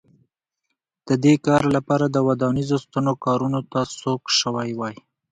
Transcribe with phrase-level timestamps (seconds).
[1.07, 4.95] د دې کار لپاره ودانیزو ستنو کارونو ته سوق شوي وای